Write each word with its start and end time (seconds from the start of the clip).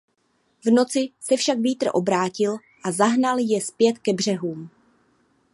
V 0.65 0.65
noci 0.71 1.09
se 1.19 1.37
však 1.37 1.59
vítr 1.59 1.85
obrátil 1.93 2.57
a 2.85 2.91
zahnal 2.91 3.37
je 3.39 3.61
zpět 3.61 3.99
ke 3.99 4.13
břehům. 4.13 4.69